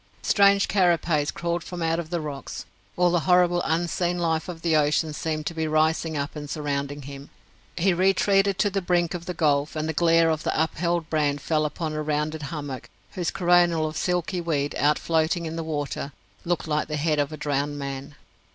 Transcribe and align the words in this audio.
Strange 0.23 0.67
carapaces 0.67 1.29
crawled 1.29 1.63
from 1.63 1.83
out 1.83 1.99
of 1.99 2.09
the 2.09 2.19
rocks. 2.19 2.65
All 2.97 3.11
the 3.11 3.19
horrible 3.29 3.61
unseen 3.61 4.17
life 4.17 4.49
of 4.49 4.63
the 4.63 4.75
ocean 4.75 5.13
seemed 5.13 5.45
to 5.45 5.53
be 5.53 5.67
rising 5.67 6.17
up 6.17 6.35
and 6.35 6.49
surrounding 6.49 7.03
him. 7.03 7.29
He 7.77 7.93
retreated 7.93 8.57
to 8.57 8.71
the 8.71 8.81
brink 8.81 9.13
of 9.13 9.27
the 9.27 9.35
gulf, 9.35 9.75
and 9.75 9.87
the 9.87 9.93
glare 9.93 10.31
of 10.31 10.41
the 10.41 10.59
upheld 10.59 11.07
brand 11.11 11.39
fell 11.39 11.65
upon 11.65 11.93
a 11.93 12.01
rounded 12.01 12.41
hummock, 12.49 12.89
whose 13.11 13.29
coronal 13.29 13.85
of 13.85 13.95
silky 13.95 14.41
weed 14.41 14.73
out 14.75 14.97
floating 14.97 15.45
in 15.45 15.55
the 15.55 15.63
water 15.63 16.13
looked 16.45 16.67
like 16.67 16.87
the 16.87 16.97
head 16.97 17.19
of 17.19 17.31
a 17.31 17.37
drowned 17.37 17.77
man. 17.77 18.15